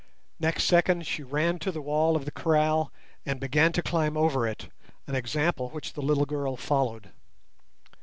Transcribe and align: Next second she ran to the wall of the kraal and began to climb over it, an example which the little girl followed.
Next 0.39 0.63
second 0.63 1.05
she 1.05 1.21
ran 1.21 1.59
to 1.59 1.71
the 1.71 1.79
wall 1.79 2.15
of 2.15 2.25
the 2.25 2.31
kraal 2.31 2.91
and 3.23 3.39
began 3.39 3.71
to 3.73 3.83
climb 3.83 4.17
over 4.17 4.47
it, 4.47 4.67
an 5.05 5.13
example 5.13 5.69
which 5.69 5.93
the 5.93 6.01
little 6.01 6.25
girl 6.25 6.57
followed. 6.57 7.11